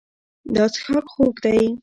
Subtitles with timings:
[0.55, 1.61] دا څښاک خوږ دی.